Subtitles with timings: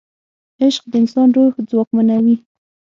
[0.63, 2.35] عشق د انسان روح ځواکمنوي.